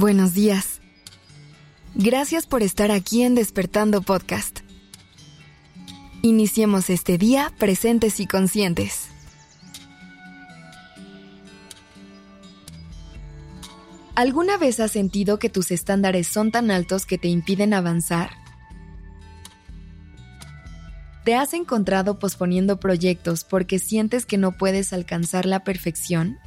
[0.00, 0.80] Buenos días.
[1.96, 4.60] Gracias por estar aquí en Despertando Podcast.
[6.22, 9.08] Iniciemos este día presentes y conscientes.
[14.14, 18.30] ¿Alguna vez has sentido que tus estándares son tan altos que te impiden avanzar?
[21.24, 26.38] ¿Te has encontrado posponiendo proyectos porque sientes que no puedes alcanzar la perfección?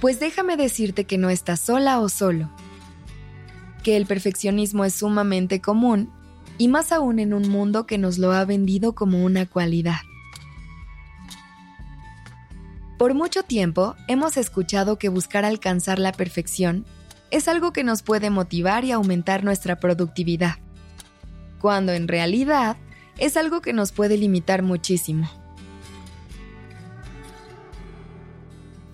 [0.00, 2.50] Pues déjame decirte que no estás sola o solo,
[3.82, 6.10] que el perfeccionismo es sumamente común
[6.58, 10.00] y más aún en un mundo que nos lo ha vendido como una cualidad.
[12.98, 16.86] Por mucho tiempo hemos escuchado que buscar alcanzar la perfección
[17.30, 20.56] es algo que nos puede motivar y aumentar nuestra productividad,
[21.60, 22.76] cuando en realidad
[23.18, 25.28] es algo que nos puede limitar muchísimo.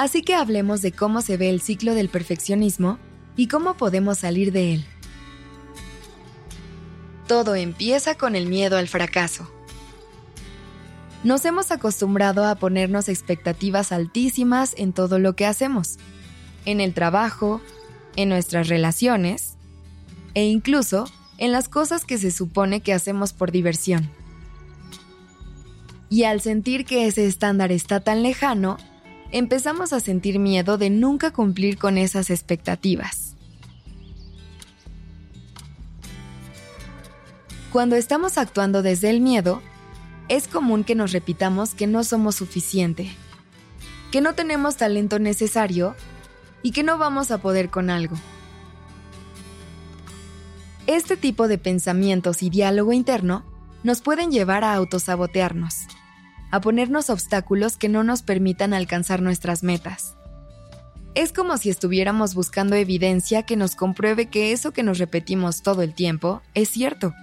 [0.00, 2.98] Así que hablemos de cómo se ve el ciclo del perfeccionismo
[3.36, 4.84] y cómo podemos salir de él.
[7.28, 9.52] Todo empieza con el miedo al fracaso.
[11.22, 15.98] Nos hemos acostumbrado a ponernos expectativas altísimas en todo lo que hacemos,
[16.64, 17.60] en el trabajo,
[18.16, 19.58] en nuestras relaciones
[20.32, 21.04] e incluso
[21.36, 24.08] en las cosas que se supone que hacemos por diversión.
[26.08, 28.78] Y al sentir que ese estándar está tan lejano,
[29.32, 33.36] empezamos a sentir miedo de nunca cumplir con esas expectativas.
[37.72, 39.62] Cuando estamos actuando desde el miedo,
[40.28, 43.10] es común que nos repitamos que no somos suficiente,
[44.10, 45.94] que no tenemos talento necesario
[46.62, 48.16] y que no vamos a poder con algo.
[50.86, 53.44] Este tipo de pensamientos y diálogo interno
[53.84, 55.86] nos pueden llevar a autosabotearnos,
[56.50, 60.16] a ponernos obstáculos que no nos permitan alcanzar nuestras metas.
[61.14, 65.82] Es como si estuviéramos buscando evidencia que nos compruebe que eso que nos repetimos todo
[65.82, 67.14] el tiempo es cierto.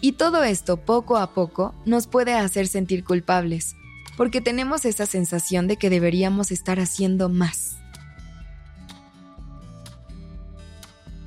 [0.00, 3.76] Y todo esto poco a poco nos puede hacer sentir culpables,
[4.16, 7.76] porque tenemos esa sensación de que deberíamos estar haciendo más.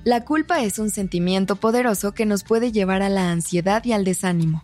[0.03, 4.03] La culpa es un sentimiento poderoso que nos puede llevar a la ansiedad y al
[4.03, 4.61] desánimo.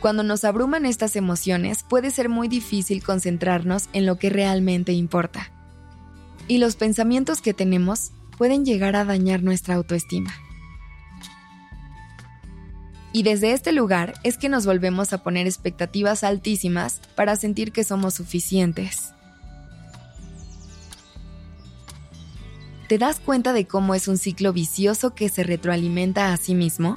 [0.00, 5.50] Cuando nos abruman estas emociones puede ser muy difícil concentrarnos en lo que realmente importa.
[6.46, 10.32] Y los pensamientos que tenemos pueden llegar a dañar nuestra autoestima.
[13.12, 17.82] Y desde este lugar es que nos volvemos a poner expectativas altísimas para sentir que
[17.82, 19.12] somos suficientes.
[22.88, 26.96] ¿Te das cuenta de cómo es un ciclo vicioso que se retroalimenta a sí mismo?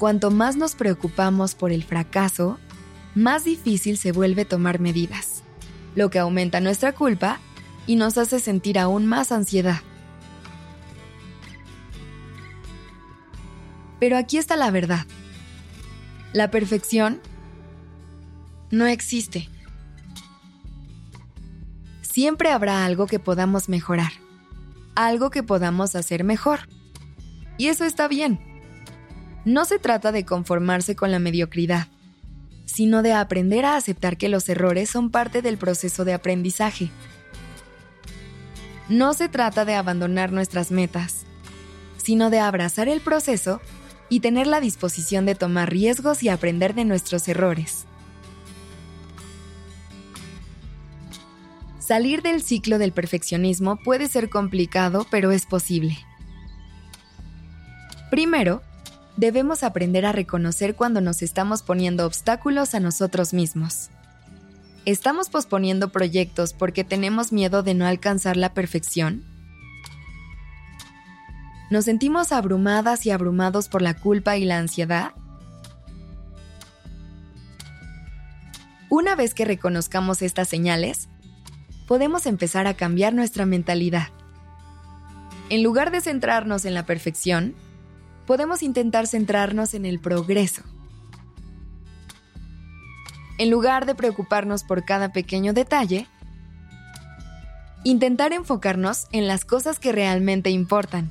[0.00, 2.58] Cuanto más nos preocupamos por el fracaso,
[3.14, 5.42] más difícil se vuelve tomar medidas,
[5.94, 7.38] lo que aumenta nuestra culpa
[7.86, 9.82] y nos hace sentir aún más ansiedad.
[14.00, 15.04] Pero aquí está la verdad.
[16.32, 17.20] La perfección
[18.70, 19.50] no existe.
[22.00, 24.12] Siempre habrá algo que podamos mejorar,
[24.94, 26.60] algo que podamos hacer mejor.
[27.58, 28.49] Y eso está bien.
[29.44, 31.88] No se trata de conformarse con la mediocridad,
[32.66, 36.90] sino de aprender a aceptar que los errores son parte del proceso de aprendizaje.
[38.88, 41.24] No se trata de abandonar nuestras metas,
[41.96, 43.60] sino de abrazar el proceso
[44.08, 47.86] y tener la disposición de tomar riesgos y aprender de nuestros errores.
[51.78, 55.98] Salir del ciclo del perfeccionismo puede ser complicado, pero es posible.
[58.10, 58.62] Primero,
[59.20, 63.90] debemos aprender a reconocer cuando nos estamos poniendo obstáculos a nosotros mismos.
[64.86, 69.22] ¿Estamos posponiendo proyectos porque tenemos miedo de no alcanzar la perfección?
[71.70, 75.12] ¿Nos sentimos abrumadas y abrumados por la culpa y la ansiedad?
[78.88, 81.10] Una vez que reconozcamos estas señales,
[81.86, 84.08] podemos empezar a cambiar nuestra mentalidad.
[85.50, 87.54] En lugar de centrarnos en la perfección,
[88.30, 90.62] podemos intentar centrarnos en el progreso.
[93.38, 96.06] En lugar de preocuparnos por cada pequeño detalle,
[97.82, 101.10] intentar enfocarnos en las cosas que realmente importan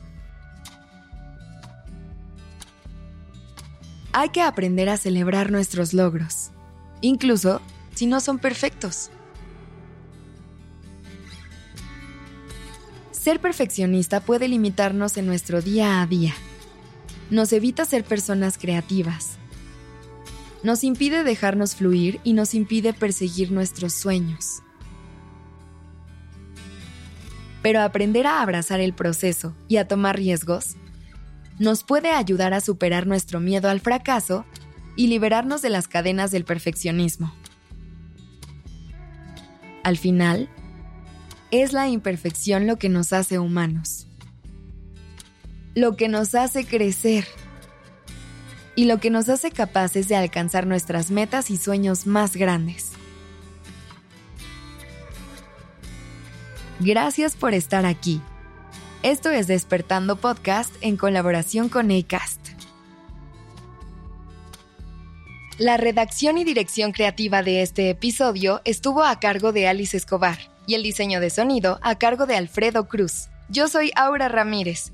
[4.14, 6.52] hay que aprender a celebrar nuestros logros,
[7.02, 7.60] incluso
[7.96, 9.12] si no son perfectos.
[13.12, 16.34] Ser perfeccionista puede limitarnos en nuestro día a día.
[17.30, 19.38] Nos evita ser personas creativas.
[20.64, 24.62] Nos impide dejarnos fluir y nos impide perseguir nuestros sueños.
[27.62, 30.76] Pero aprender a abrazar el proceso y a tomar riesgos
[31.60, 34.46] nos puede ayudar a superar nuestro miedo al fracaso
[34.96, 37.34] y liberarnos de las cadenas del perfeccionismo.
[39.84, 40.50] Al final,
[41.52, 44.08] es la imperfección lo que nos hace humanos,
[45.76, 47.26] lo que nos hace crecer
[48.76, 52.92] y lo que nos hace capaces de alcanzar nuestras metas y sueños más grandes.
[56.80, 58.22] Gracias por estar aquí.
[59.04, 62.40] Esto es Despertando Podcast en colaboración con ACAST.
[65.58, 70.38] La redacción y dirección creativa de este episodio estuvo a cargo de Alice Escobar
[70.68, 73.28] y el diseño de sonido a cargo de Alfredo Cruz.
[73.50, 74.94] Yo soy Aura Ramírez.